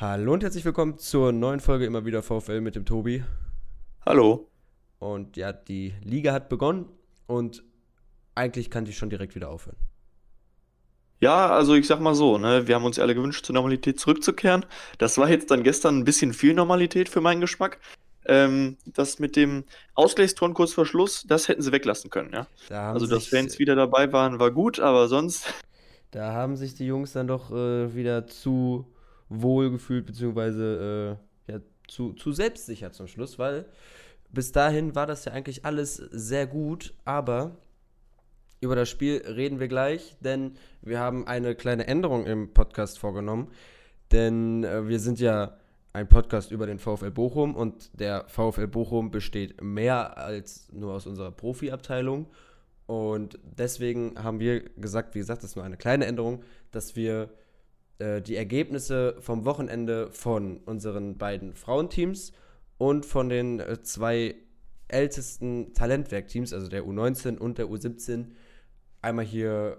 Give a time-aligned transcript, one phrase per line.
[0.00, 3.22] Hallo und herzlich willkommen zur neuen Folge immer wieder VfL mit dem Tobi.
[4.06, 4.48] Hallo.
[4.98, 6.86] Und ja, die Liga hat begonnen
[7.26, 7.62] und
[8.34, 9.76] eigentlich kann die schon direkt wieder aufhören.
[11.20, 14.64] Ja, also ich sag mal so, ne, wir haben uns alle gewünscht, zur Normalität zurückzukehren.
[14.96, 17.78] Das war jetzt dann gestern ein bisschen viel Normalität für meinen Geschmack.
[18.24, 22.46] Ähm, das mit dem Ausgleichston kurz vor Schluss, das hätten sie weglassen können, ja.
[22.70, 25.52] Da also, dass Fans wieder dabei waren, war gut, aber sonst.
[26.10, 28.86] Da haben sich die Jungs dann doch äh, wieder zu
[29.30, 33.64] wohl gefühlt, beziehungsweise äh, ja, zu, zu selbstsicher zum Schluss, weil
[34.30, 37.56] bis dahin war das ja eigentlich alles sehr gut, aber
[38.60, 43.48] über das Spiel reden wir gleich, denn wir haben eine kleine Änderung im Podcast vorgenommen,
[44.12, 45.56] denn äh, wir sind ja
[45.92, 51.06] ein Podcast über den VfL Bochum und der VfL Bochum besteht mehr als nur aus
[51.06, 52.26] unserer Profiabteilung
[52.86, 56.42] und deswegen haben wir gesagt, wie gesagt, das ist nur eine kleine Änderung,
[56.72, 57.30] dass wir
[58.00, 62.32] äh, die Ergebnisse vom Wochenende von unseren beiden Frauenteams
[62.78, 64.34] und von den äh, zwei
[64.88, 68.26] ältesten Talentwerkteams, also der U19 und der U17,
[69.02, 69.78] einmal hier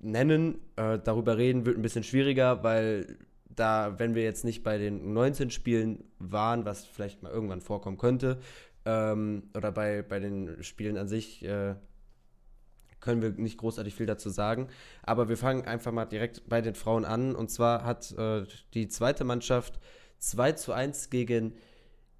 [0.00, 0.60] nennen.
[0.76, 5.02] Äh, darüber reden wird ein bisschen schwieriger, weil da, wenn wir jetzt nicht bei den
[5.02, 8.38] U19-Spielen waren, was vielleicht mal irgendwann vorkommen könnte,
[8.84, 11.74] ähm, oder bei, bei den Spielen an sich, äh,
[13.06, 14.68] können wir nicht großartig viel dazu sagen.
[15.02, 17.34] Aber wir fangen einfach mal direkt bei den Frauen an.
[17.34, 19.80] Und zwar hat äh, die zweite Mannschaft
[20.18, 21.54] 2 zu 1 gegen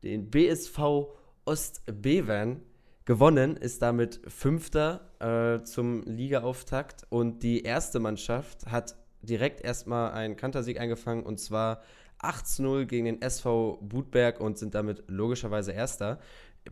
[0.02, 1.08] den BSV
[1.44, 2.62] Ostbevern
[3.04, 7.06] gewonnen, ist damit Fünfter äh, zum Ligaauftakt.
[7.10, 11.82] Und die erste Mannschaft hat direkt erstmal einen Kantersieg eingefangen und zwar
[12.18, 16.18] 8 0 gegen den SV Budberg und sind damit logischerweise Erster.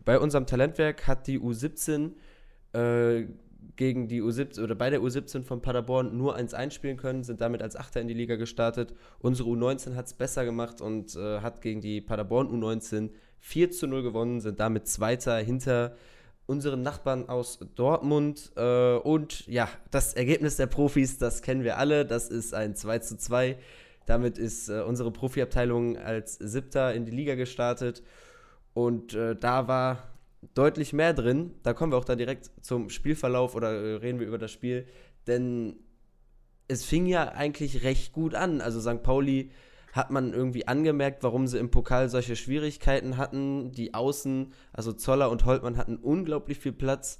[0.03, 2.13] Bei unserem Talentwerk hat die U17
[2.73, 3.27] äh,
[3.75, 7.61] gegen die U17 oder bei der U17 von Paderborn nur 1-1 spielen können, sind damit
[7.61, 8.93] als Achter in die Liga gestartet.
[9.19, 13.87] Unsere U19 hat es besser gemacht und äh, hat gegen die Paderborn U19 4 zu
[13.87, 15.95] 0 gewonnen, sind damit Zweiter hinter
[16.47, 18.51] unseren Nachbarn aus Dortmund.
[18.55, 22.99] Äh, und ja, das Ergebnis der Profis, das kennen wir alle, das ist ein 2
[22.99, 23.57] zu 2.
[24.05, 28.03] Damit ist äh, unsere Profiabteilung als Siebter in die Liga gestartet.
[28.73, 30.14] Und äh, da war
[30.53, 31.51] deutlich mehr drin.
[31.63, 34.85] Da kommen wir auch dann direkt zum Spielverlauf oder äh, reden wir über das Spiel.
[35.27, 35.77] Denn
[36.67, 38.61] es fing ja eigentlich recht gut an.
[38.61, 39.03] Also St.
[39.03, 39.51] Pauli
[39.93, 43.71] hat man irgendwie angemerkt, warum sie im Pokal solche Schwierigkeiten hatten.
[43.71, 47.17] Die Außen, also Zoller und Holtmann hatten unglaublich viel Platz,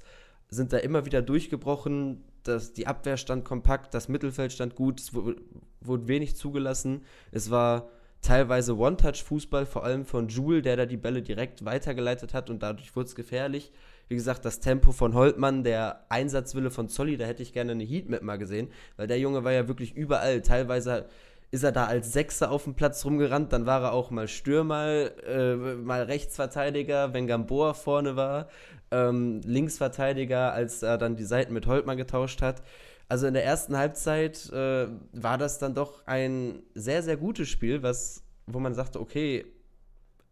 [0.48, 2.24] sind da immer wieder durchgebrochen.
[2.42, 5.40] Das, die Abwehr stand kompakt, das Mittelfeld stand gut, es wurde,
[5.80, 7.04] wurde wenig zugelassen.
[7.32, 7.88] Es war
[8.22, 12.94] teilweise One-Touch-Fußball, vor allem von Jule, der da die Bälle direkt weitergeleitet hat und dadurch
[12.96, 13.72] wurde es gefährlich.
[14.08, 17.84] Wie gesagt, das Tempo von Holtmann, der Einsatzwille von Zolli, da hätte ich gerne eine
[17.84, 20.42] Heatmap mal gesehen, weil der Junge war ja wirklich überall.
[20.42, 21.06] Teilweise
[21.50, 25.10] ist er da als Sechser auf dem Platz rumgerannt, dann war er auch mal Stürmer,
[25.26, 28.48] äh, mal Rechtsverteidiger, wenn Gamboa vorne war,
[28.90, 32.62] ähm, Linksverteidiger, als er dann die Seiten mit Holtmann getauscht hat.
[33.08, 37.82] Also in der ersten Halbzeit äh, war das dann doch ein sehr, sehr gutes Spiel,
[37.82, 39.46] was, wo man sagte, okay,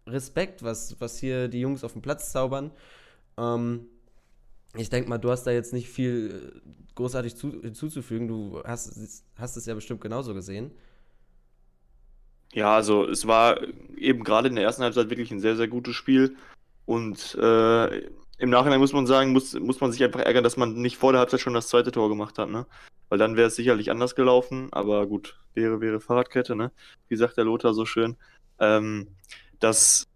[0.06, 2.72] Respekt, was, was hier die Jungs auf dem Platz zaubern.
[3.38, 3.86] Ähm,
[4.76, 8.26] ich denke mal, du hast da jetzt nicht viel äh, großartig zu, hinzuzufügen.
[8.28, 10.72] Du hast, hast es ja bestimmt genauso gesehen.
[12.52, 13.60] Ja, also es war
[13.96, 16.36] eben gerade in der ersten Halbzeit wirklich ein sehr, sehr gutes Spiel.
[16.86, 20.74] Und äh, im Nachhinein muss man sagen, muss, muss man sich einfach ärgern, dass man
[20.74, 22.66] nicht vor der Halbzeit schon das zweite Tor gemacht hat, ne?
[23.08, 26.72] Weil dann wäre es sicherlich anders gelaufen, aber gut, wäre, wäre Fahrradkette, ne?
[27.08, 28.16] Wie sagt der Lothar so schön.
[28.58, 29.08] Ähm,
[29.60, 30.08] das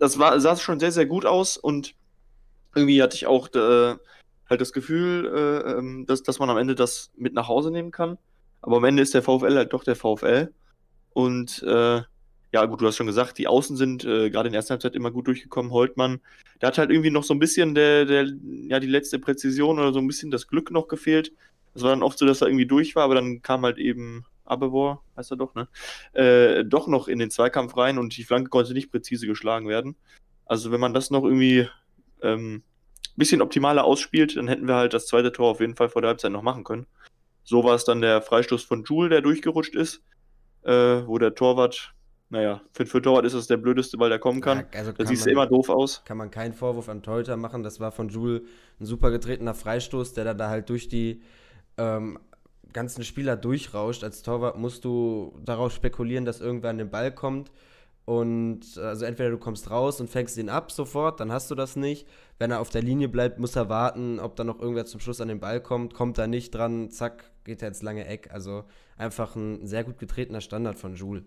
[0.00, 1.94] das war, sah schon sehr, sehr gut aus und
[2.74, 3.96] irgendwie hatte ich auch äh,
[4.48, 7.90] halt das Gefühl, äh, ähm, dass, dass man am Ende das mit nach Hause nehmen
[7.92, 8.18] kann.
[8.62, 10.52] Aber am Ende ist der VfL halt doch der VfL.
[11.12, 12.02] Und äh,
[12.52, 14.94] ja, gut, du hast schon gesagt, die Außen sind äh, gerade in der ersten Halbzeit
[14.94, 15.72] immer gut durchgekommen.
[15.72, 16.20] Holtmann,
[16.60, 18.26] der hat halt irgendwie noch so ein bisschen der, der,
[18.68, 21.32] ja, die letzte Präzision oder so ein bisschen das Glück noch gefehlt.
[21.74, 24.24] Es war dann oft so, dass er irgendwie durch war, aber dann kam halt eben
[24.44, 25.68] Abevor, heißt er doch, ne?
[26.12, 29.94] Äh, doch noch in den Zweikampf rein und die Flanke konnte nicht präzise geschlagen werden.
[30.44, 31.68] Also wenn man das noch irgendwie
[32.22, 32.64] ähm,
[33.16, 36.08] bisschen optimaler ausspielt, dann hätten wir halt das zweite Tor auf jeden Fall vor der
[36.08, 36.86] Halbzeit noch machen können.
[37.44, 40.02] So war es dann der Freistoß von Jule, der durchgerutscht ist,
[40.62, 40.72] äh,
[41.06, 41.94] wo der Torwart
[42.30, 44.58] naja, für, für Torwart ist das der blödeste Ball, der kommen kann.
[44.58, 46.02] Ja, also da sieht immer doof aus.
[46.04, 47.64] Kann man keinen Vorwurf an Torhüter machen.
[47.64, 48.42] Das war von Jules
[48.78, 51.22] ein super getretener Freistoß, der dann da halt durch die
[51.76, 52.20] ähm,
[52.72, 54.04] ganzen Spieler durchrauscht.
[54.04, 57.50] Als Torwart musst du darauf spekulieren, dass irgendwer an den Ball kommt.
[58.04, 61.74] Und also entweder du kommst raus und fängst ihn ab sofort, dann hast du das
[61.74, 62.08] nicht.
[62.38, 65.20] Wenn er auf der Linie bleibt, muss er warten, ob da noch irgendwer zum Schluss
[65.20, 65.94] an den Ball kommt.
[65.94, 68.32] Kommt er nicht dran, zack, geht er ins lange Eck.
[68.32, 68.64] Also
[68.96, 71.24] einfach ein sehr gut getretener Standard von Jules.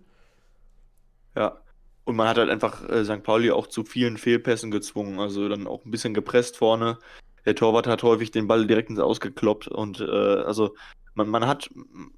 [1.36, 1.58] Ja.
[2.06, 3.24] Und man hat halt einfach äh, St.
[3.24, 6.98] Pauli auch zu vielen Fehlpässen gezwungen, also dann auch ein bisschen gepresst vorne.
[7.46, 10.76] Der Torwart hat häufig den Ball direkt ins Ausgekloppt und äh, also
[11.16, 11.70] man, man hat,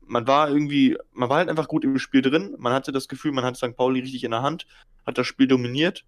[0.05, 2.55] man war irgendwie, man war halt einfach gut im Spiel drin.
[2.57, 3.75] Man hatte das Gefühl, man hat St.
[3.75, 4.65] Pauli richtig in der Hand,
[5.05, 6.05] hat das Spiel dominiert,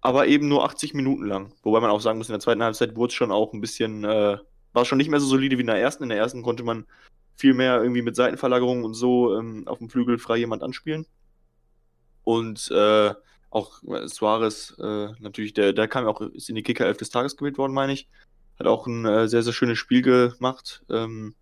[0.00, 1.52] aber eben nur 80 Minuten lang.
[1.62, 4.04] Wobei man auch sagen muss, in der zweiten Halbzeit wurde es schon auch ein bisschen,
[4.04, 4.38] äh,
[4.72, 6.04] war schon nicht mehr so solide wie in der ersten.
[6.04, 6.86] In der ersten konnte man
[7.36, 11.06] viel mehr irgendwie mit Seitenverlagerungen und so ähm, auf dem Flügel frei jemand anspielen.
[12.28, 13.14] Und äh,
[13.48, 17.38] auch Suarez, äh, natürlich, der, der kam auch, ist in die Kicker 11 des Tages
[17.38, 18.06] gewählt worden, meine ich.
[18.58, 20.82] Hat auch ein äh, sehr, sehr schönes Spiel gemacht.
[20.90, 21.34] Ähm,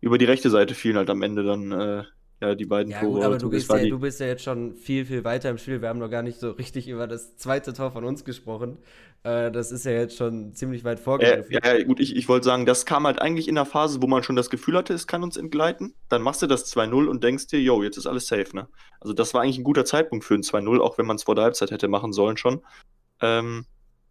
[0.00, 2.04] über die rechte Seite fielen halt am Ende dann äh,
[2.42, 3.12] ja, die beiden ja, Tore.
[3.12, 5.80] Gut, aber du bist ja, du bist ja jetzt schon viel, viel weiter im Spiel.
[5.80, 8.78] Wir haben noch gar nicht so richtig über das zweite Tor von uns gesprochen.
[9.22, 11.52] Äh, das ist ja jetzt schon ziemlich weit vorgegriffen.
[11.52, 14.08] Äh, ja, gut, ich, ich wollte sagen, das kam halt eigentlich in der Phase, wo
[14.08, 15.94] man schon das Gefühl hatte, es kann uns entgleiten.
[16.08, 18.66] Dann machst du das 2-0 und denkst dir, yo, jetzt ist alles safe, ne?
[18.98, 21.36] Also das war eigentlich ein guter Zeitpunkt für ein 2-0, auch wenn man es vor
[21.36, 22.62] der Halbzeit hätte machen sollen schon.
[23.20, 23.66] Ähm,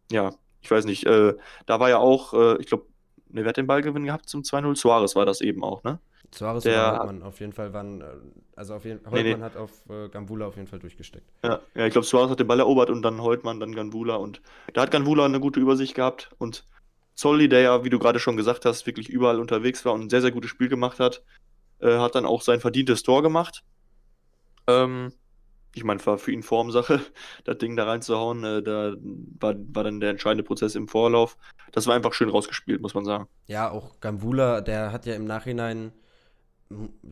[0.10, 1.34] ja, ich weiß nicht, äh,
[1.66, 2.86] da war ja auch, äh, ich glaube,
[3.28, 4.78] ne, wer hat den Ballgewinn gehabt zum 2-0?
[4.78, 6.00] Suarez war das eben auch, ne?
[6.34, 8.06] Suarez der, oder Holtmann auf jeden Fall waren, äh,
[8.56, 9.42] also auf jeden Holtmann nee, nee.
[9.42, 11.30] hat auf äh, Gambula auf jeden Fall durchgesteckt.
[11.44, 14.42] Ja, ja ich glaube, Suarez hat den Ball erobert und dann Holtmann, dann Gambula und
[14.74, 16.66] da hat Gambula eine gute Übersicht gehabt und
[17.16, 20.10] Zolli, der ja, wie du gerade schon gesagt hast, wirklich überall unterwegs war und ein
[20.10, 21.24] sehr, sehr gutes Spiel gemacht hat,
[21.80, 23.64] äh, hat dann auch sein verdientes Tor gemacht.
[24.68, 25.14] Ähm,
[25.74, 27.00] ich meine, war für ihn Formsache,
[27.44, 28.44] das Ding da reinzuhauen.
[28.44, 28.94] Äh, da
[29.40, 31.38] war, war dann der entscheidende Prozess im Vorlauf.
[31.72, 33.28] Das war einfach schön rausgespielt, muss man sagen.
[33.48, 35.94] Ja, auch Gambula, der hat ja im Nachhinein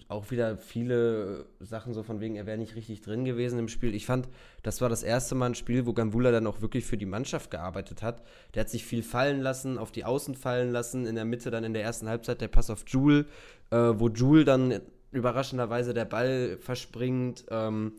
[0.08, 3.94] auch wieder viele Sachen so von wegen, er wäre nicht richtig drin gewesen im Spiel.
[3.96, 4.28] Ich fand,
[4.64, 7.52] das war das erste Mal ein Spiel, wo Gambula dann auch wirklich für die Mannschaft
[7.52, 8.24] gearbeitet hat.
[8.54, 11.64] Der hat sich viel fallen lassen, auf die Außen fallen lassen, in der Mitte dann
[11.64, 13.26] in der ersten Halbzeit der Pass auf Jule,
[13.72, 17.46] äh, wo Jule dann überraschenderweise der Ball verspringt.
[17.50, 17.94] Ähm,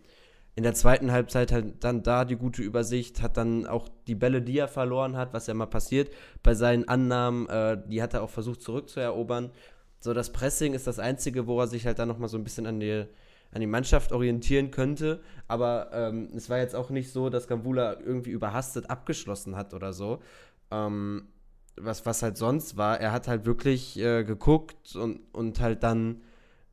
[0.56, 4.42] in der zweiten Halbzeit halt dann da die gute Übersicht, hat dann auch die Bälle,
[4.42, 6.12] die er verloren hat, was ja mal passiert,
[6.42, 9.50] bei seinen Annahmen, äh, die hat er auch versucht zurückzuerobern.
[10.00, 12.66] So, das Pressing ist das Einzige, wo er sich halt dann nochmal so ein bisschen
[12.66, 13.04] an die,
[13.52, 15.20] an die Mannschaft orientieren könnte.
[15.46, 19.92] Aber ähm, es war jetzt auch nicht so, dass Gambula irgendwie überhastet abgeschlossen hat oder
[19.92, 20.20] so.
[20.70, 21.28] Ähm,
[21.76, 26.22] was, was halt sonst war, er hat halt wirklich äh, geguckt und, und halt dann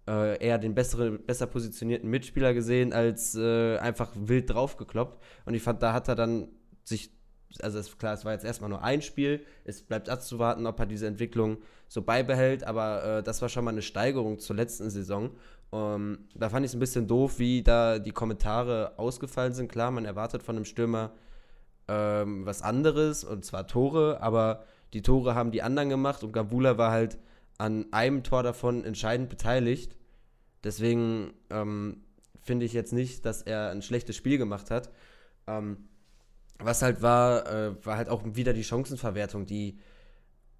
[0.08, 5.22] äh, eher den bessere, besser positionierten Mitspieler gesehen, als äh, einfach wild draufgekloppt.
[5.46, 6.50] Und ich fand, da hat er dann
[6.84, 7.12] sich
[7.62, 9.44] also ist klar, es war jetzt erstmal nur ein Spiel.
[9.64, 11.58] Es bleibt abzuwarten, ob er diese Entwicklung
[11.88, 15.32] so beibehält, aber äh, das war schon mal eine Steigerung zur letzten Saison.
[15.72, 19.72] Ähm, da fand ich es ein bisschen doof, wie da die Kommentare ausgefallen sind.
[19.72, 21.12] Klar, man erwartet von einem Stürmer
[21.88, 26.78] ähm, was anderes, und zwar Tore, aber die Tore haben die anderen gemacht und Gabula
[26.78, 27.18] war halt
[27.58, 29.98] an einem Tor davon entscheidend beteiligt.
[30.64, 32.04] Deswegen ähm,
[32.42, 34.90] finde ich jetzt nicht, dass er ein schlechtes Spiel gemacht hat.
[35.48, 35.90] Ähm,
[36.60, 39.80] was halt war, äh, war halt auch wieder die Chancenverwertung, die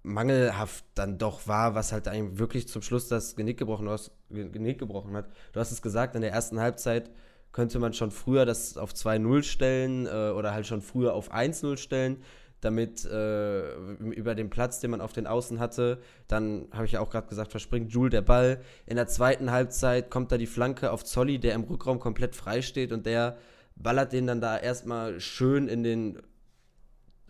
[0.02, 4.78] mangelhaft dann doch war, was halt eigentlich wirklich zum Schluss das Genick gebrochen, aus, Genick
[4.78, 5.28] gebrochen hat.
[5.52, 7.10] Du hast es gesagt, in der ersten Halbzeit
[7.52, 11.76] könnte man schon früher das auf 2-0 stellen äh, oder halt schon früher auf 1-0
[11.76, 12.22] stellen,
[12.60, 17.00] damit äh, über den Platz, den man auf den Außen hatte, dann habe ich ja
[17.00, 18.60] auch gerade gesagt, verspringt Jules der Ball.
[18.86, 22.62] In der zweiten Halbzeit kommt da die Flanke auf Zolli, der im Rückraum komplett frei
[22.62, 23.36] steht und der
[23.78, 26.18] ballert den dann da erstmal schön in den,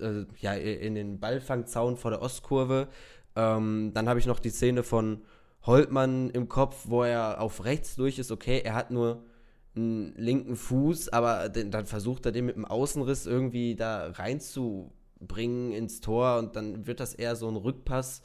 [0.01, 2.89] äh, ja, in den Ballfangzaun vor der Ostkurve.
[3.37, 5.23] Ähm, dann habe ich noch die Szene von
[5.63, 8.33] Holtmann im Kopf, wo er auf rechts durch ist.
[8.33, 9.25] Okay, er hat nur
[9.77, 15.73] einen linken Fuß, aber den, dann versucht er den mit dem Außenriss irgendwie da reinzubringen
[15.73, 18.23] ins Tor und dann wird das eher so ein Rückpass.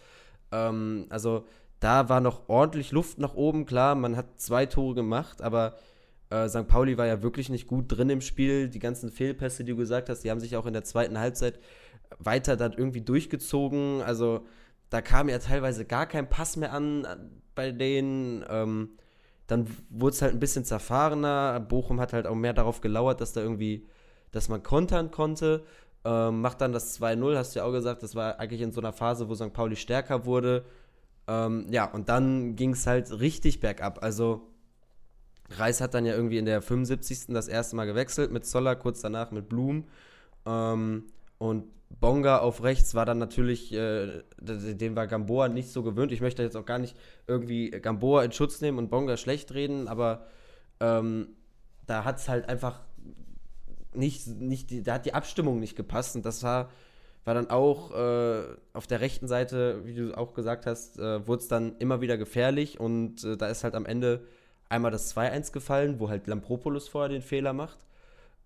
[0.52, 1.46] Ähm, also
[1.80, 5.76] da war noch ordentlich Luft nach oben, klar, man hat zwei Tore gemacht, aber
[6.34, 6.68] äh, St.
[6.68, 8.68] Pauli war ja wirklich nicht gut drin im Spiel.
[8.68, 11.60] Die ganzen Fehlpässe, die du gesagt hast, die haben sich auch in der zweiten Halbzeit
[12.18, 14.02] weiter dann irgendwie durchgezogen.
[14.02, 14.46] Also
[14.90, 17.08] da kam ja teilweise gar kein Pass mehr an
[17.54, 18.44] bei denen.
[18.50, 18.90] Ähm,
[19.46, 21.60] dann wurde es halt ein bisschen zerfahrener.
[21.60, 23.86] Bochum hat halt auch mehr darauf gelauert, dass da irgendwie,
[24.32, 25.64] dass man kontern konnte.
[26.06, 28.82] Ähm, macht dann das 2-0, hast du ja auch gesagt, das war eigentlich in so
[28.82, 29.54] einer Phase, wo St.
[29.54, 30.66] Pauli stärker wurde.
[31.28, 34.04] Ähm, ja, und dann ging es halt richtig bergab.
[34.04, 34.53] Also
[35.50, 37.28] Reis hat dann ja irgendwie in der 75.
[37.30, 39.86] das erste Mal gewechselt mit Zoller, kurz danach mit Blum.
[40.46, 41.06] Ähm,
[41.38, 41.66] und
[42.00, 46.12] Bonga auf rechts war dann natürlich, äh, den war Gamboa nicht so gewöhnt.
[46.12, 46.98] Ich möchte jetzt auch gar nicht
[47.28, 50.26] irgendwie Gamboa in Schutz nehmen und Bonga schlecht reden, aber
[50.80, 51.30] ähm,
[51.86, 52.82] da hat es halt einfach
[53.94, 56.72] nicht, nicht da hat die Abstimmung nicht gepasst und das war,
[57.26, 61.44] war dann auch äh, auf der rechten Seite, wie du auch gesagt hast, äh, wurde
[61.44, 64.26] es dann immer wieder gefährlich und äh, da ist halt am Ende
[64.74, 67.80] einmal das 2-1 gefallen, wo halt Lampropoulos vorher den Fehler macht.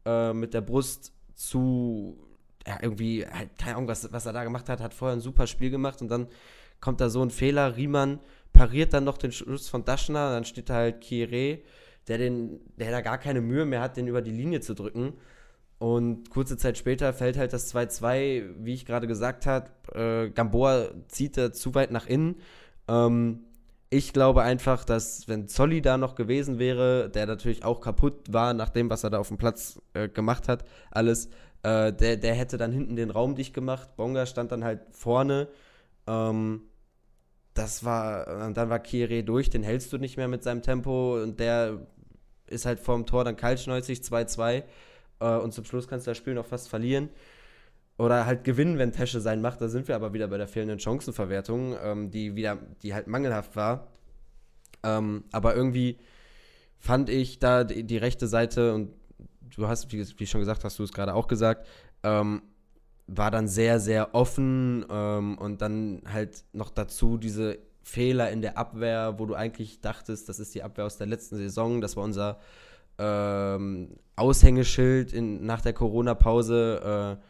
[0.05, 2.17] äh, mit der Brust zu,
[2.65, 5.47] ja, irgendwie, halt, keine Ahnung, was, was er da gemacht hat, hat vorher ein super
[5.47, 6.27] Spiel gemacht und dann
[6.79, 8.19] kommt da so ein Fehler, Riemann
[8.53, 11.59] pariert dann noch den Schuss von Daschner, dann steht da halt Kieré,
[12.07, 15.13] der, der da gar keine Mühe mehr hat, den über die Linie zu drücken.
[15.79, 19.69] Und kurze Zeit später fällt halt das 2-2, wie ich gerade gesagt habe.
[19.93, 22.37] Äh, Gamboa zieht da zu weit nach innen.
[22.87, 23.45] Ähm,
[23.89, 28.53] ich glaube einfach, dass wenn Zolli da noch gewesen wäre, der natürlich auch kaputt war
[28.53, 31.27] nach dem, was er da auf dem Platz äh, gemacht hat, alles,
[31.63, 33.95] äh, der, der hätte dann hinten den Raum dicht gemacht.
[33.95, 35.47] Bonga stand dann halt vorne.
[36.05, 36.63] Ähm,
[37.53, 41.39] das war, dann war Kire durch, den hältst du nicht mehr mit seinem Tempo und
[41.39, 41.87] der
[42.45, 44.63] ist halt vorm Tor dann kaltschneuzig 2-2
[45.19, 47.09] äh, und zum Schluss kannst du das Spiel noch fast verlieren.
[47.97, 49.59] Oder halt gewinnen, wenn Tesche sein macht.
[49.59, 53.55] Da sind wir aber wieder bei der fehlenden Chancenverwertung, ähm, die wieder, die halt mangelhaft
[53.55, 53.87] war.
[54.83, 55.97] Ähm, aber irgendwie
[56.79, 58.93] fand ich da die, die, rechte Seite und
[59.55, 61.67] du hast, wie, wie schon gesagt, hast du es gerade auch gesagt,
[62.03, 62.43] ähm,
[63.07, 68.57] war dann sehr, sehr offen ähm, und dann halt noch dazu diese Fehler in der
[68.57, 72.03] Abwehr, wo du eigentlich dachtest, das ist die Abwehr aus der letzten Saison, das war
[72.03, 72.37] unser
[72.99, 77.17] ähm, Aushängeschild in, nach der Corona-Pause.
[77.19, 77.23] Äh,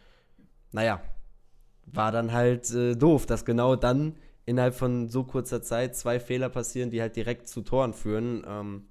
[0.77, 1.01] naja,
[1.87, 4.15] war dann halt äh, doof, dass genau dann
[4.45, 8.45] innerhalb von so kurzer Zeit zwei Fehler passieren, die halt direkt zu Toren führen.
[8.47, 8.83] Ähm,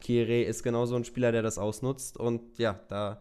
[0.00, 3.20] Kieré ist genau so ein Spieler, der das ausnutzt und ja, da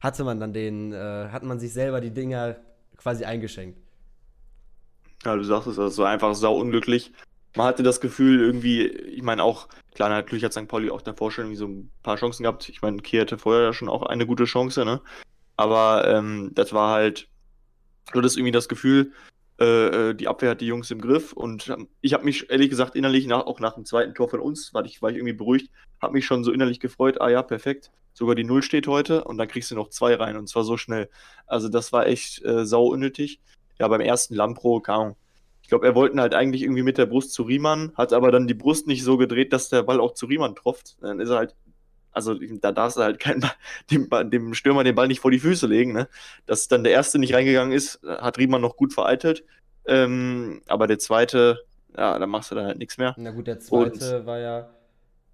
[0.00, 2.56] hatte man dann den, äh, hat man sich selber die Dinger
[2.96, 3.78] quasi eingeschenkt.
[5.24, 7.12] Ja, du sagst es, das also einfach sau unglücklich.
[7.54, 10.66] Man hatte das Gefühl irgendwie, ich meine auch, klar, natürlich hat St.
[10.66, 12.68] Pauli auch davor schon irgendwie so ein paar Chancen gehabt.
[12.68, 15.00] Ich meine, Kier hatte vorher ja schon auch eine gute Chance, ne?
[15.56, 17.28] Aber ähm, das war halt,
[18.10, 19.12] du hattest irgendwie das Gefühl,
[19.60, 22.96] äh, äh, die Abwehr hat die Jungs im Griff und ich habe mich ehrlich gesagt
[22.96, 25.70] innerlich, nach, auch nach dem zweiten Tor von uns, war ich, war ich irgendwie beruhigt,
[26.00, 29.38] habe mich schon so innerlich gefreut, ah ja, perfekt, sogar die Null steht heute und
[29.38, 31.08] dann kriegst du noch zwei rein und zwar so schnell.
[31.46, 33.40] Also das war echt äh, sau unnötig.
[33.78, 35.16] Ja, beim ersten Lampro, keine
[35.62, 38.46] ich glaube, er wollte halt eigentlich irgendwie mit der Brust zu Riemann, hat aber dann
[38.46, 40.96] die Brust nicht so gedreht, dass der Ball auch zu Riemann tropft.
[41.00, 41.54] Dann ist er halt
[42.12, 43.44] also da darfst du halt kein,
[43.90, 45.92] dem, dem Stürmer den Ball nicht vor die Füße legen.
[45.92, 46.08] Ne?
[46.46, 49.44] Dass dann der erste nicht reingegangen ist, hat Riemann noch gut vereitelt.
[49.86, 51.64] Ähm, aber der zweite,
[51.96, 53.14] ja, da machst du dann halt nichts mehr.
[53.18, 54.68] Na gut, der zweite Und, war ja.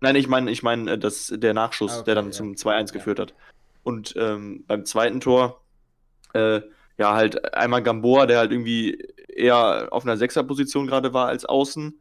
[0.00, 2.30] Nein, ich meine, ich meine, äh, der Nachschuss, ah, okay, der dann ja.
[2.30, 2.84] zum 2-1 ja.
[2.84, 3.34] geführt hat.
[3.82, 5.60] Und ähm, beim zweiten Tor,
[6.34, 6.60] äh,
[6.98, 12.00] ja, halt einmal Gamboa, der halt irgendwie eher auf einer Sechserposition gerade war als außen,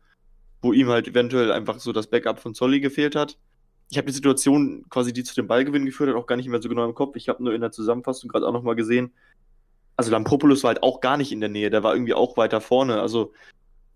[0.61, 3.37] wo ihm halt eventuell einfach so das Backup von Zolli gefehlt hat
[3.89, 6.61] ich habe die Situation quasi, die zu dem Ballgewinn geführt hat, auch gar nicht mehr
[6.61, 7.15] so genau im Kopf.
[7.15, 9.13] Ich habe nur in der Zusammenfassung gerade auch nochmal gesehen,
[9.97, 12.61] also Lampropoulos war halt auch gar nicht in der Nähe, der war irgendwie auch weiter
[12.61, 13.01] vorne.
[13.01, 13.33] Also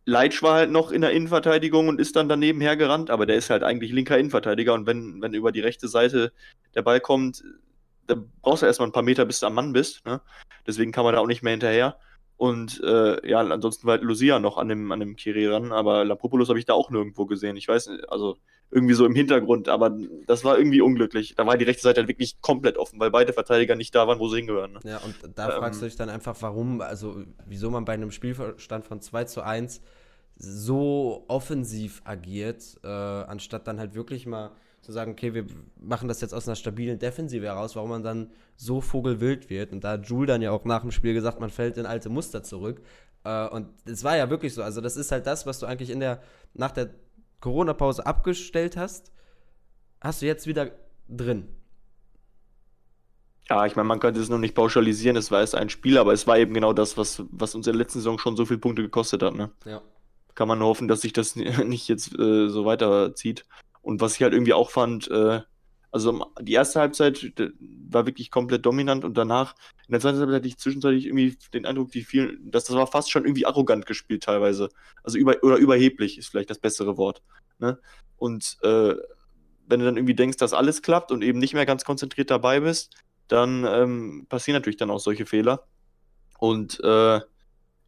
[0.06, 3.52] Leitsch war halt noch in der Innenverteidigung und ist dann daneben hergerannt, aber der ist
[3.52, 6.34] halt eigentlich linker Innenverteidiger und wenn, wenn über die rechte Seite
[6.74, 7.44] der Ball kommt,
[8.08, 10.04] dann brauchst du erstmal ein paar Meter, bis du am Mann bist.
[10.06, 10.22] Ne?
[10.66, 11.98] Deswegen kann man da auch nicht mehr hinterher.
[12.36, 16.04] Und äh, ja, ansonsten war halt Lucia noch an dem, an dem Kiri ran, aber
[16.04, 17.56] Lapropoulos habe ich da auch nirgendwo gesehen.
[17.56, 18.40] Ich weiß nicht, also
[18.72, 19.96] irgendwie so im Hintergrund, aber
[20.28, 21.36] das war irgendwie unglücklich.
[21.36, 24.20] Da war die rechte Seite halt wirklich komplett offen, weil beide Verteidiger nicht da waren,
[24.20, 24.74] wo sie hingehören.
[24.74, 24.80] Ne?
[24.84, 28.12] Ja, und da ähm, fragst du dich dann einfach, warum, also wieso man bei einem
[28.12, 29.82] Spielstand von 2 zu 1
[30.38, 34.52] so offensiv agiert, äh, anstatt dann halt wirklich mal
[34.82, 35.46] zu sagen, okay, wir
[35.80, 39.72] machen das jetzt aus einer stabilen Defensive heraus, warum man dann so vogelwild wird.
[39.74, 42.10] Und da hat Jules dann ja auch nach dem Spiel gesagt, man fällt in alte
[42.10, 42.82] Muster zurück.
[43.24, 44.64] Äh, und es war ja wirklich so.
[44.64, 46.22] Also, das ist halt das, was du eigentlich in der,
[46.54, 46.90] nach der
[47.42, 49.12] Corona-Pause abgestellt hast,
[50.00, 50.72] hast du jetzt wieder
[51.10, 51.48] drin.
[53.50, 56.14] Ja, ich meine, man könnte es noch nicht pauschalisieren, es war erst ein Spiel, aber
[56.14, 58.60] es war eben genau das, was, was uns in der letzten Saison schon so viele
[58.60, 59.36] Punkte gekostet hat.
[59.36, 59.52] Ne?
[59.66, 59.82] Ja.
[60.36, 63.46] Kann man hoffen, dass sich das nicht jetzt äh, so weiterzieht.
[63.82, 65.42] Und was ich halt irgendwie auch fand, äh,
[65.92, 67.34] also die erste Halbzeit
[67.90, 69.56] war wirklich komplett dominant und danach,
[69.88, 72.88] in der zweiten Halbzeit hatte ich zwischenzeitlich irgendwie den Eindruck, die vielen, dass das war
[72.88, 74.70] fast schon irgendwie arrogant gespielt teilweise.
[75.04, 77.22] Also über, oder überheblich ist vielleicht das bessere Wort.
[77.60, 77.78] Ne?
[78.18, 78.96] Und äh,
[79.68, 82.62] wenn du dann irgendwie denkst, dass alles klappt und eben nicht mehr ganz konzentriert dabei
[82.62, 82.96] bist,
[83.28, 85.68] dann ähm, passieren natürlich dann auch solche Fehler.
[86.40, 87.20] Und äh,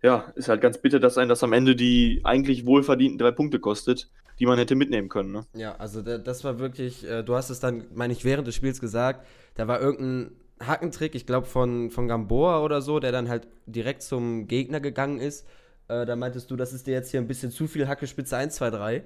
[0.02, 3.60] ja, ist halt ganz bitter, dass ein das am Ende die eigentlich wohlverdienten drei Punkte
[3.60, 5.32] kostet die man hätte mitnehmen können.
[5.32, 5.46] Ne?
[5.54, 8.80] Ja, also das war wirklich, äh, du hast es dann, meine ich, während des Spiels
[8.80, 9.26] gesagt,
[9.56, 14.02] da war irgendein Hackentrick, ich glaube von, von Gamboa oder so, der dann halt direkt
[14.02, 15.48] zum Gegner gegangen ist.
[15.88, 18.56] Äh, da meintest du, das ist dir jetzt hier ein bisschen zu viel Hackespitze 1,
[18.56, 19.04] 2, 3.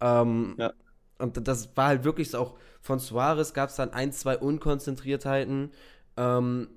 [0.00, 0.72] Ähm, ja.
[1.18, 5.70] Und das war halt wirklich so auch von Suarez gab es dann ein, zwei Unkonzentriertheiten.
[6.16, 6.68] Ähm,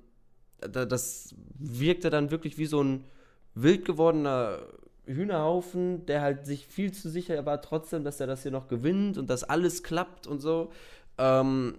[0.60, 3.04] das wirkte dann wirklich wie so ein
[3.54, 4.58] wild gewordener
[5.06, 9.18] Hühnerhaufen, der halt sich viel zu sicher war trotzdem, dass er das hier noch gewinnt
[9.18, 10.70] und dass alles klappt und so.
[11.18, 11.78] Ähm,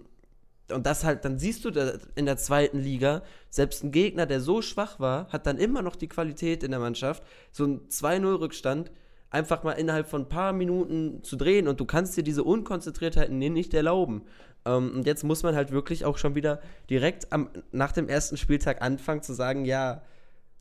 [0.72, 1.68] und das halt, dann siehst du
[2.16, 5.94] in der zweiten Liga, selbst ein Gegner, der so schwach war, hat dann immer noch
[5.94, 8.90] die Qualität in der Mannschaft, so ein 2-0-Rückstand
[9.30, 13.30] einfach mal innerhalb von ein paar Minuten zu drehen und du kannst dir diese Unkonzentriertheit
[13.30, 14.22] nicht erlauben.
[14.64, 18.36] Ähm, und jetzt muss man halt wirklich auch schon wieder direkt am, nach dem ersten
[18.36, 20.02] Spieltag anfangen zu sagen, ja,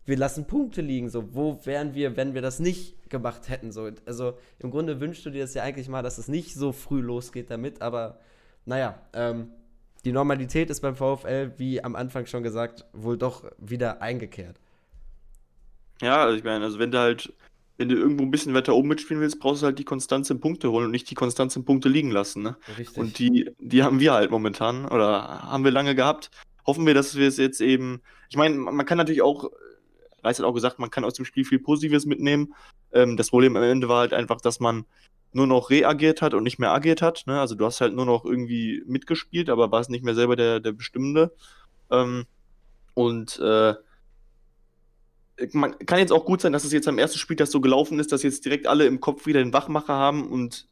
[0.06, 1.10] wir lassen Punkte liegen.
[1.10, 3.72] So, wo wären wir, wenn wir das nicht gemacht hätten?
[3.72, 6.72] So, also im Grunde wünschst du dir das ja eigentlich mal, dass es nicht so
[6.72, 8.20] früh losgeht damit, aber
[8.66, 9.52] naja, ähm,
[10.06, 14.60] die Normalität ist beim VfL, wie am Anfang schon gesagt, wohl doch wieder eingekehrt.
[16.02, 17.34] Ja, also ich meine, also wenn du halt,
[17.78, 20.40] wenn du irgendwo ein bisschen weiter oben mitspielen willst, brauchst du halt die Konstanz in
[20.40, 22.44] Punkte holen und nicht die Konstanz in Punkte liegen lassen.
[22.44, 22.56] Ne?
[22.78, 22.98] Richtig.
[22.98, 26.30] Und die, die haben wir halt momentan oder haben wir lange gehabt.
[26.68, 28.02] Hoffen wir, dass wir es jetzt eben.
[28.30, 29.52] Ich meine, man kann natürlich auch,
[30.26, 32.54] Reis hat auch gesagt, man kann aus dem Spiel viel Positives mitnehmen.
[32.92, 34.86] Ähm, das Problem am Ende war halt einfach, dass man
[35.34, 37.24] nur noch reagiert hat und nicht mehr agiert hat.
[37.28, 37.40] Ne?
[37.40, 40.72] Also du hast halt nur noch irgendwie mitgespielt, aber warst nicht mehr selber der, der
[40.72, 41.34] Bestimmende.
[41.92, 42.26] Ähm,
[42.94, 43.76] und äh,
[45.52, 48.00] man kann jetzt auch gut sein, dass es jetzt am ersten Spiel das so gelaufen
[48.00, 50.68] ist, dass jetzt direkt alle im Kopf wieder den Wachmacher haben und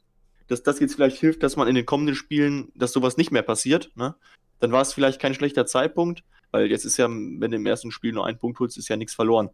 [0.48, 3.42] dass das jetzt vielleicht hilft, dass man in den kommenden Spielen, dass sowas nicht mehr
[3.42, 3.92] passiert.
[3.96, 4.16] Ne?
[4.60, 7.92] Dann war es vielleicht kein schlechter Zeitpunkt, weil jetzt ist ja, wenn du im ersten
[7.92, 9.50] Spiel nur einen Punkt holst, ist ja nichts verloren.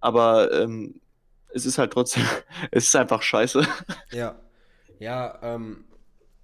[0.00, 1.00] Aber ähm,
[1.52, 2.24] es ist halt trotzdem,
[2.70, 3.66] es ist einfach scheiße.
[4.12, 4.36] Ja.
[5.00, 5.84] Ja, ähm,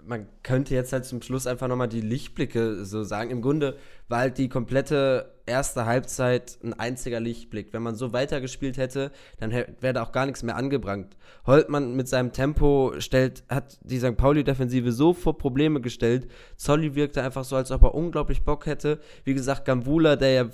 [0.06, 3.30] man könnte jetzt halt zum Schluss einfach nochmal die Lichtblicke so sagen.
[3.30, 3.76] Im Grunde
[4.08, 7.72] war halt die komplette erste Halbzeit ein einziger Lichtblick.
[7.72, 11.16] Wenn man so weitergespielt hätte, dann wäre da auch gar nichts mehr angebrannt.
[11.46, 14.16] Holtmann mit seinem Tempo stellt, hat die St.
[14.16, 16.28] Pauli-Defensive so vor Probleme gestellt.
[16.56, 19.00] Zolli wirkte einfach so, als ob er unglaublich Bock hätte.
[19.24, 20.48] Wie gesagt, Gambula, der ja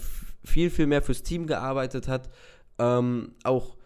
[0.45, 2.31] viel, viel mehr fürs Team gearbeitet hat,
[2.79, 3.77] ähm, auch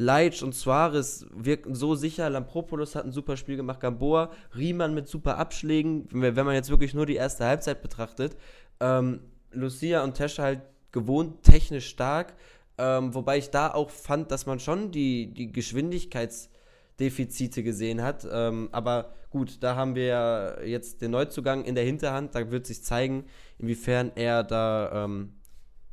[0.00, 2.30] Leitsch und Suarez wirkten so sicher.
[2.30, 3.80] Lampropoulos hat ein super Spiel gemacht.
[3.80, 6.06] Gamboa, Riemann mit super Abschlägen.
[6.12, 8.36] Wenn man jetzt wirklich nur die erste Halbzeit betrachtet.
[8.78, 9.18] Ähm,
[9.50, 10.60] Lucia und Tesche halt
[10.92, 12.34] gewohnt technisch stark.
[12.78, 18.24] Ähm, wobei ich da auch fand, dass man schon die, die Geschwindigkeitsdefizite gesehen hat.
[18.30, 22.36] Ähm, aber gut, da haben wir ja jetzt den Neuzugang in der Hinterhand.
[22.36, 23.24] Da wird sich zeigen,
[23.58, 25.32] inwiefern er da ähm,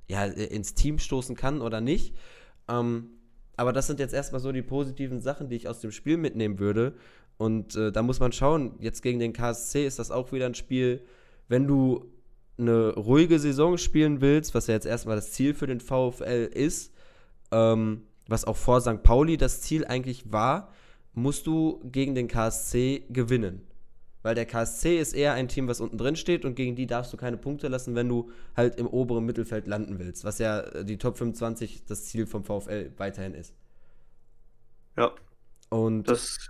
[0.08, 2.14] ja, ins Team stoßen kann oder nicht.
[2.70, 3.10] Ähm,
[3.58, 6.60] aber das sind jetzt erstmal so die positiven Sachen, die ich aus dem Spiel mitnehmen
[6.60, 6.94] würde.
[7.38, 10.56] Und äh, da muss man schauen, jetzt gegen den KSC ist das auch wieder ein
[10.56, 11.02] Spiel,
[11.48, 12.12] wenn du
[12.58, 16.94] eine ruhige Saison spielen willst, was ja jetzt erstmal das Ziel für den VfL ist,
[17.52, 19.04] ähm, was auch vor St.
[19.04, 20.72] Pauli das Ziel eigentlich war,
[21.14, 23.62] musst du gegen den KSC gewinnen
[24.26, 27.14] weil der KSC ist eher ein Team, was unten drin steht und gegen die darfst
[27.14, 30.84] du keine Punkte lassen, wenn du halt im oberen Mittelfeld landen willst, was ja äh,
[30.84, 33.54] die Top 25 das Ziel vom VfL weiterhin ist.
[34.98, 35.12] Ja.
[35.70, 36.50] Und das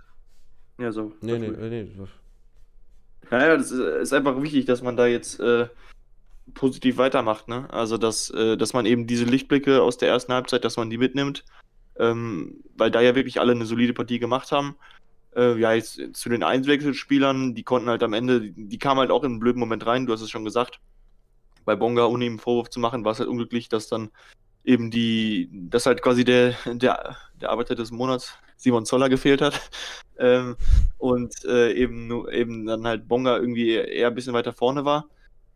[0.78, 1.12] ja so.
[1.20, 2.06] Nee, nee, nee, nee.
[3.30, 5.68] Naja, das ist, einfach wichtig, dass man da jetzt äh,
[6.54, 7.68] positiv weitermacht, ne?
[7.70, 10.96] Also dass, äh, dass man eben diese Lichtblicke aus der ersten Halbzeit, dass man die
[10.96, 11.44] mitnimmt,
[11.98, 14.76] ähm, weil da ja wirklich alle eine solide Partie gemacht haben.
[15.36, 19.22] Äh, ja, jetzt zu den Einwechselspielern, die konnten halt am Ende, die, kamen halt auch
[19.22, 20.80] in einen blöden Moment rein, du hast es schon gesagt.
[21.66, 24.10] Bei Bonga, ohne ihm einen Vorwurf zu machen, war es halt unglücklich, dass dann
[24.64, 29.60] eben die, dass halt quasi der, der, der Arbeiter des Monats, Simon Zoller, gefehlt hat.
[30.18, 30.56] Ähm,
[30.96, 35.10] und äh, eben, eben dann halt Bonga irgendwie eher ein bisschen weiter vorne war.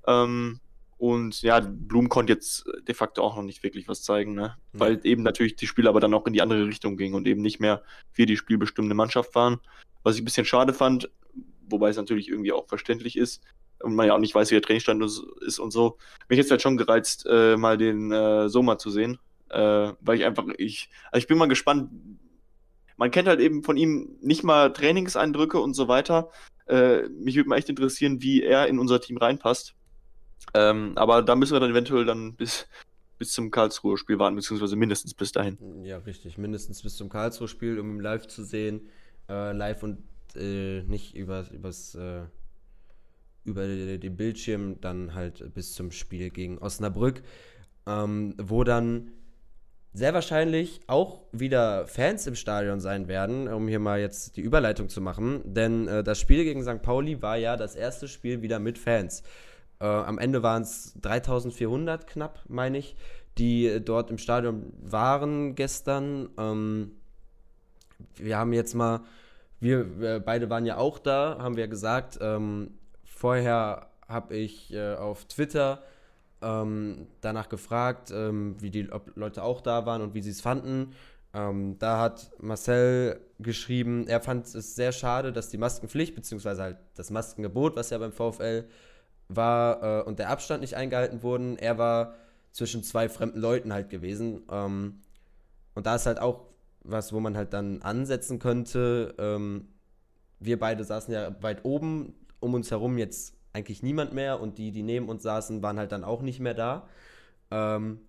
[0.07, 0.61] Ähm,
[1.01, 4.57] und ja, Blum konnte jetzt de facto auch noch nicht wirklich was zeigen, ne?
[4.75, 4.81] Mhm.
[4.81, 7.41] Weil eben natürlich die Spiele aber dann auch in die andere Richtung gingen und eben
[7.41, 7.83] nicht mehr
[8.13, 9.61] wir die spielbestimmende Mannschaft waren.
[10.03, 11.11] Was ich ein bisschen schade fand,
[11.71, 13.43] wobei es natürlich irgendwie auch verständlich ist
[13.83, 15.97] und man ja auch nicht weiß, wie der Trainingsstand ist und so.
[16.29, 19.19] Mich jetzt halt schon gereizt, äh, mal den äh, Sommer zu sehen.
[19.49, 21.91] Äh, weil ich einfach, ich, also ich bin mal gespannt.
[22.99, 26.31] Man kennt halt eben von ihm nicht mal Trainingseindrücke und so weiter.
[26.67, 29.75] Äh, mich würde mal echt interessieren, wie er in unser Team reinpasst
[30.55, 32.67] ähm, aber da müssen wir dann eventuell dann bis,
[33.19, 35.85] bis zum Karlsruhe-Spiel warten, beziehungsweise mindestens bis dahin.
[35.85, 36.39] Ja, richtig.
[36.39, 38.89] Mindestens bis zum Karlsruhe-Spiel, um ihn live zu sehen.
[39.29, 39.99] Äh, live und
[40.37, 42.23] äh, nicht über, übers, äh,
[43.45, 47.23] über den Bildschirm, dann halt bis zum Spiel gegen Osnabrück,
[47.87, 49.13] ähm, wo dann
[49.93, 54.89] sehr wahrscheinlich auch wieder Fans im Stadion sein werden, um hier mal jetzt die Überleitung
[54.89, 55.43] zu machen.
[55.45, 56.83] Denn äh, das Spiel gegen St.
[56.83, 59.23] Pauli war ja das erste Spiel wieder mit Fans.
[59.81, 62.97] Äh, am Ende waren es 3400 knapp, meine ich,
[63.39, 66.29] die dort im Stadion waren gestern.
[66.39, 66.93] Ähm,
[68.17, 69.01] wir haben jetzt mal,
[69.61, 72.19] wir, wir, beide waren ja auch da, haben wir gesagt.
[72.21, 72.73] Ähm,
[73.05, 75.83] vorher habe ich äh, auf Twitter
[76.43, 80.41] ähm, danach gefragt, ähm, wie die ob Leute auch da waren und wie sie es
[80.41, 80.95] fanden.
[81.33, 86.77] Ähm, da hat Marcel geschrieben, er fand es sehr schade, dass die Maskenpflicht, beziehungsweise halt
[86.97, 88.65] das Maskengebot, was ja beim VfL
[89.35, 91.57] war äh, und der Abstand nicht eingehalten wurden.
[91.57, 92.15] Er war
[92.53, 94.43] zwischen zwei fremden Leuten halt gewesen.
[94.51, 95.01] Ähm,
[95.75, 96.43] und da ist halt auch
[96.83, 99.15] was, wo man halt dann ansetzen könnte.
[99.19, 99.69] Ähm,
[100.39, 104.73] wir beide saßen ja weit oben, um uns herum jetzt eigentlich niemand mehr und die,
[104.73, 106.89] die neben uns saßen, waren halt dann auch nicht mehr da.
[107.51, 108.01] Ähm,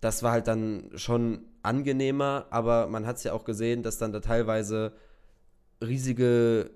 [0.00, 4.12] das war halt dann schon angenehmer, aber man hat es ja auch gesehen, dass dann
[4.12, 4.92] da teilweise
[5.82, 6.70] riesige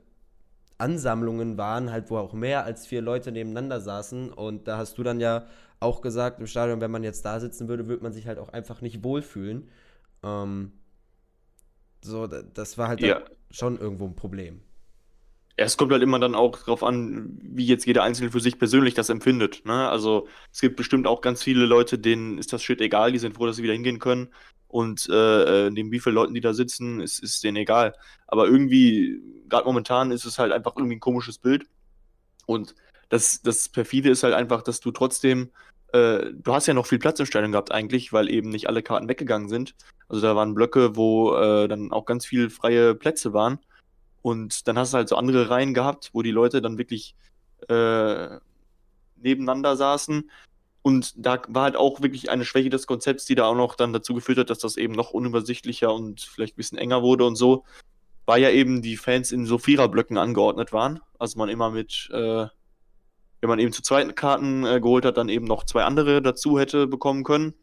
[0.79, 4.33] Ansammlungen waren, halt, wo auch mehr als vier Leute nebeneinander saßen.
[4.33, 5.47] Und da hast du dann ja
[5.81, 8.49] auch gesagt im Stadion, wenn man jetzt da sitzen würde, würde man sich halt auch
[8.49, 9.69] einfach nicht wohlfühlen.
[10.23, 10.73] Ähm,
[12.03, 13.23] so, das war halt ja.
[13.51, 14.61] schon irgendwo ein Problem.
[15.57, 18.95] Es kommt halt immer dann auch darauf an, wie jetzt jeder Einzelne für sich persönlich
[18.95, 19.65] das empfindet.
[19.65, 19.89] Ne?
[19.89, 23.37] Also es gibt bestimmt auch ganz viele Leute, denen ist das Shit egal, die sind
[23.37, 24.29] froh, dass sie wieder hingehen können.
[24.75, 27.95] Und äh, neben wie viele Leuten, die da sitzen, ist, ist denen egal.
[28.27, 31.67] Aber irgendwie, gerade momentan, ist es halt einfach irgendwie ein komisches Bild.
[32.47, 32.75] Und
[33.09, 35.53] das, das perfide ist halt einfach, dass du trotzdem,
[35.93, 38.83] äh, du hast ja noch viel Platz im Stadion gehabt eigentlich, weil eben nicht alle
[38.83, 39.77] Karten weggegangen sind.
[40.09, 43.61] Also da waren Blöcke, wo äh, dann auch ganz viele freie Plätze waren.
[44.23, 47.15] Und dann hast du halt so andere Reihen gehabt, wo die Leute dann wirklich
[47.69, 48.41] äh,
[49.23, 50.29] nebeneinander saßen.
[50.85, 53.95] Und da war halt auch wirklich eine Schwäche des Konzepts, die da auch noch dann
[53.95, 57.37] dazu geführt hat, dass das eben noch unübersichtlicher und vielleicht ein bisschen enger wurde und
[57.37, 57.65] so.
[58.27, 61.01] War ja eben die Fans in so Viererblöcken angeordnet waren.
[61.19, 62.47] Also man immer mit, äh,
[63.41, 66.59] wenn man eben zu zweiten Karten äh, geholt hat, dann eben noch zwei andere dazu
[66.59, 67.55] hätte bekommen können,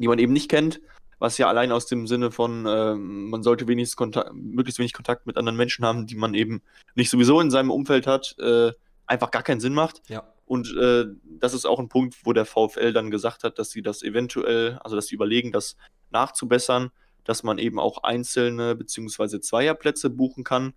[0.00, 0.80] die man eben nicht kennt
[1.18, 5.26] was ja allein aus dem Sinne von, äh, man sollte wenigstens Kontakt, möglichst wenig Kontakt
[5.26, 6.62] mit anderen Menschen haben, die man eben
[6.94, 8.72] nicht sowieso in seinem Umfeld hat, äh,
[9.06, 10.02] einfach gar keinen Sinn macht.
[10.08, 10.24] Ja.
[10.48, 13.82] Und äh, das ist auch ein Punkt, wo der VfL dann gesagt hat, dass sie
[13.82, 15.76] das eventuell, also dass sie überlegen, das
[16.10, 16.90] nachzubessern,
[17.24, 19.40] dass man eben auch einzelne bzw.
[19.40, 20.72] Zweierplätze buchen kann,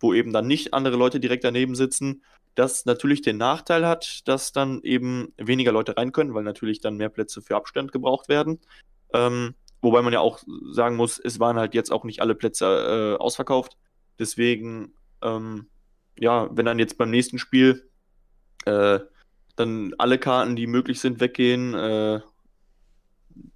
[0.00, 2.24] wo eben dann nicht andere Leute direkt daneben sitzen.
[2.54, 6.96] Das natürlich den Nachteil hat, dass dann eben weniger Leute rein können, weil natürlich dann
[6.96, 8.60] mehr Plätze für Abstand gebraucht werden.
[9.14, 13.16] Ähm, Wobei man ja auch sagen muss, es waren halt jetzt auch nicht alle Plätze
[13.18, 13.76] äh, ausverkauft.
[14.16, 15.66] Deswegen, ähm,
[16.16, 17.90] ja, wenn dann jetzt beim nächsten Spiel
[18.64, 19.00] äh,
[19.62, 22.20] dann alle Karten, die möglich sind, weggehen, äh,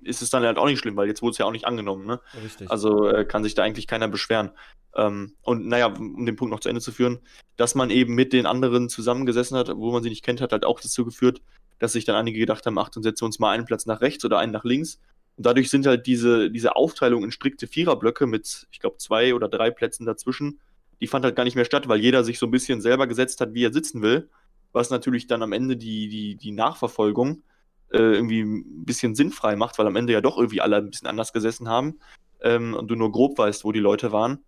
[0.02, 2.06] ist es dann halt auch nicht schlimm, weil jetzt wurde es ja auch nicht angenommen.
[2.06, 2.20] Ne?
[2.42, 2.70] Richtig.
[2.70, 4.50] Also äh, kann sich da eigentlich keiner beschweren.
[4.94, 7.20] Ähm, und naja, um den Punkt noch zu Ende zu führen,
[7.56, 10.64] dass man eben mit den anderen zusammengesessen hat, wo man sie nicht kennt, hat halt
[10.64, 11.42] auch dazu geführt,
[11.78, 14.00] dass sich dann einige gedacht haben, ach, dann setzen wir uns mal einen Platz nach
[14.00, 14.98] rechts oder einen nach links.
[15.36, 19.48] Und dadurch sind halt diese, diese Aufteilung in strikte Viererblöcke mit, ich glaube, zwei oder
[19.48, 20.60] drei Plätzen dazwischen,
[21.00, 23.42] die fand halt gar nicht mehr statt, weil jeder sich so ein bisschen selber gesetzt
[23.42, 24.30] hat, wie er sitzen will.
[24.76, 27.42] Was natürlich dann am Ende die, die, die Nachverfolgung
[27.90, 31.08] äh, irgendwie ein bisschen sinnfrei macht, weil am Ende ja doch irgendwie alle ein bisschen
[31.08, 31.98] anders gesessen haben
[32.42, 34.44] ähm, und du nur grob weißt, wo die Leute waren.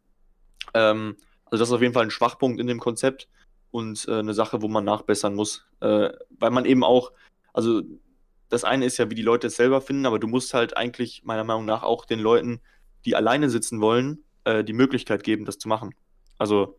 [0.75, 3.27] Ähm, also das ist auf jeden Fall ein Schwachpunkt in dem Konzept
[3.71, 7.12] und äh, eine Sache, wo man nachbessern muss, äh, weil man eben auch,
[7.55, 7.81] also
[8.51, 11.23] das eine ist ja, wie die Leute es selber finden, aber du musst halt eigentlich
[11.25, 12.61] meiner Meinung nach auch den Leuten,
[13.07, 15.95] die alleine sitzen wollen, äh, die Möglichkeit geben, das zu machen.
[16.37, 16.78] Also,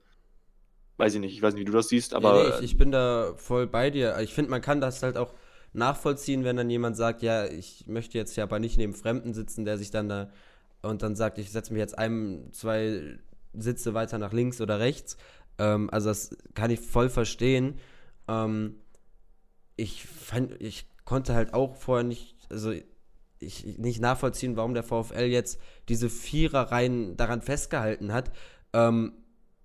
[0.99, 2.43] weiß ich nicht, ich weiß nicht, wie du das siehst, aber.
[2.43, 4.17] Ja, nee, ich, ich, bin da voll bei dir.
[4.19, 5.33] Ich finde, man kann das halt auch
[5.73, 9.65] nachvollziehen, wenn dann jemand sagt, ja, ich möchte jetzt ja aber nicht neben Fremden sitzen,
[9.65, 10.29] der sich dann da
[10.81, 13.19] und dann sagt, ich setze mich jetzt einem, zwei
[13.53, 15.17] Sitze weiter nach links oder rechts.
[15.57, 17.79] Ähm, also das kann ich voll verstehen.
[18.27, 18.75] Ähm,
[19.75, 22.73] ich fand, ich konnte halt auch vorher nicht, also
[23.39, 28.31] ich nicht nachvollziehen, warum der VfL jetzt diese Viererreihen daran festgehalten hat.
[28.73, 29.13] Ähm,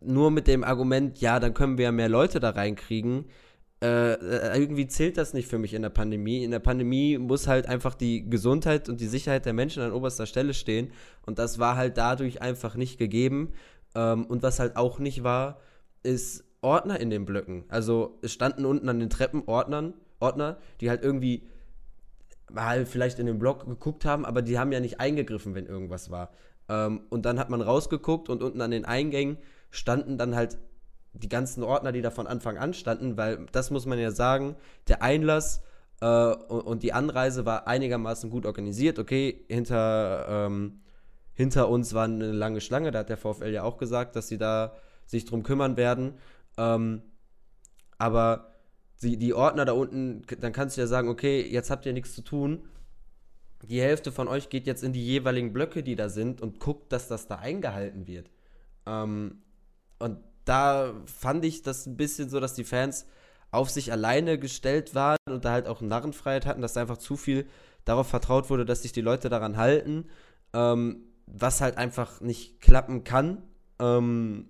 [0.01, 3.27] nur mit dem Argument, ja, dann können wir ja mehr Leute da reinkriegen.
[3.83, 6.45] Äh, äh, irgendwie zählt das nicht für mich in der Pandemie.
[6.45, 10.27] In der Pandemie muss halt einfach die Gesundheit und die Sicherheit der Menschen an oberster
[10.27, 10.93] Stelle stehen.
[11.27, 13.53] Und das war halt dadurch einfach nicht gegeben.
[13.95, 15.61] Ähm, und was halt auch nicht war,
[16.03, 17.65] ist Ordner in den Blöcken.
[17.69, 21.47] Also es standen unten an den Treppen Ordnern Ordner, die halt irgendwie
[22.51, 26.11] mal vielleicht in den Blog geguckt haben, aber die haben ja nicht eingegriffen, wenn irgendwas
[26.11, 26.31] war.
[26.69, 29.37] Ähm, und dann hat man rausgeguckt und unten an den Eingängen
[29.75, 30.59] standen dann halt
[31.13, 34.57] die ganzen Ordner, die da von Anfang an standen, weil das muss man ja sagen,
[34.89, 35.63] der Einlass
[36.01, 38.99] äh, und, die Anreise war einigermaßen gut organisiert.
[38.99, 40.81] Okay, hinter, ähm,
[41.35, 44.39] hinter uns war eine lange Schlange, da hat der VfL ja auch gesagt, dass sie
[44.39, 44.75] da
[45.07, 46.15] sich drum kümmern werden.
[46.57, 47.03] Ähm,
[47.99, 48.53] aber
[49.03, 52.15] die, die Ordner da unten, dann kannst du ja sagen, okay, jetzt habt ihr nichts
[52.15, 52.65] zu tun.
[53.63, 56.93] Die Hälfte von euch geht jetzt in die jeweiligen Blöcke, die da sind, und guckt,
[56.93, 58.31] dass das da eingehalten wird.
[58.87, 59.44] Ähm,
[59.99, 63.07] und da fand ich das ein bisschen so, dass die Fans
[63.51, 67.17] auf sich alleine gestellt waren und da halt auch Narrenfreiheit hatten, dass da einfach zu
[67.17, 67.47] viel
[67.85, 70.07] darauf vertraut wurde, dass sich die Leute daran halten,
[70.53, 73.43] ähm, was halt einfach nicht klappen kann.
[73.79, 74.49] Ähm,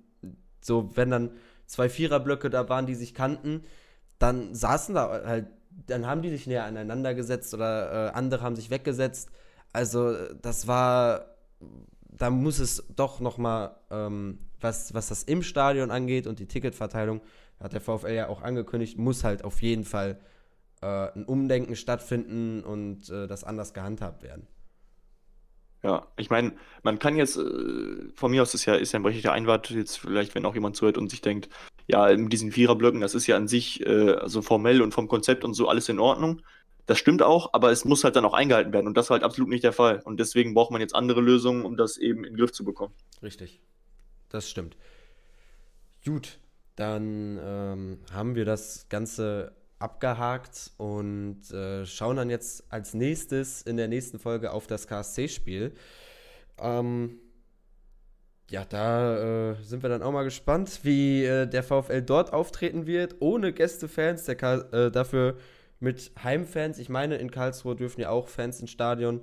[0.61, 1.31] so, wenn dann
[1.67, 3.65] zwei Viererblöcke da waren, die sich kannten,
[4.19, 5.49] dann saßen da halt,
[5.87, 9.29] dann haben die sich näher aneinander gesetzt oder äh, andere haben sich weggesetzt.
[9.73, 11.27] Also das war,
[12.11, 16.47] da muss es doch noch mal, ähm, was, was das im Stadion angeht und die
[16.47, 17.21] Ticketverteilung,
[17.61, 20.19] hat der VfL ja auch angekündigt, muss halt auf jeden Fall
[20.83, 24.49] äh, ein Umdenken stattfinden und äh, das anders gehandhabt werden.
[25.85, 29.03] Ja, ich meine, man kann jetzt, äh, von mir aus ist ja, ist ja ein
[29.03, 31.51] berechtigter Einwand, jetzt vielleicht, wenn auch jemand zuhört und sich denkt,
[31.87, 35.45] ja, in diesen Viererblöcken, das ist ja an sich, äh, also formell und vom Konzept
[35.45, 36.41] und so alles in Ordnung.
[36.87, 39.25] Das stimmt auch, aber es muss halt dann auch eingehalten werden und das war halt
[39.25, 40.01] absolut nicht der Fall.
[40.05, 42.95] Und deswegen braucht man jetzt andere Lösungen, um das eben in den Griff zu bekommen.
[43.23, 43.61] Richtig.
[44.35, 44.77] Das stimmt.
[46.05, 46.41] Gut,
[46.75, 53.77] dann ähm, haben wir das Ganze abgehakt und äh, schauen dann jetzt als nächstes in
[53.77, 55.73] der nächsten Folge auf das KSC-Spiel.
[56.59, 57.21] Ähm,
[58.51, 62.89] ja, da äh, sind wir dann auch mal gespannt, wie äh, der VfL dort auftreten
[62.89, 65.37] wird, ohne Gästefans, äh, dafür
[65.79, 66.81] mit Heimfans.
[66.81, 69.21] Ich meine, in Karlsruhe dürfen ja auch Fans ins Stadion.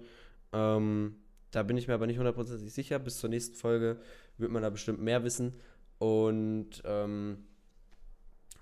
[0.54, 1.18] Ähm,
[1.52, 2.98] da bin ich mir aber nicht hundertprozentig sicher.
[2.98, 4.00] Bis zur nächsten Folge
[4.38, 5.54] wird man da bestimmt mehr wissen.
[6.00, 7.46] Und ähm,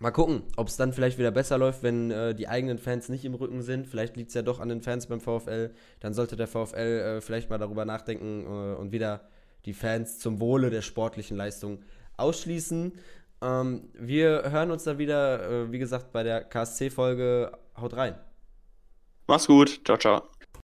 [0.02, 3.26] Mal gucken, ob es dann vielleicht wieder besser läuft, wenn äh, die eigenen Fans nicht
[3.26, 3.86] im Rücken sind.
[3.86, 5.72] Vielleicht liegt es ja doch an den Fans beim VfL.
[6.00, 6.78] Dann sollte der VfL
[7.18, 9.28] äh, vielleicht mal darüber nachdenken äh, und wieder
[9.66, 11.84] die Fans zum Wohle der sportlichen Leistung
[12.16, 12.94] ausschließen.
[13.42, 17.52] Ähm, wir hören uns dann wieder, äh, wie gesagt, bei der KSC-Folge.
[17.76, 18.16] Haut rein.
[19.28, 19.82] Mach's gut.
[19.84, 20.39] Ciao, ciao.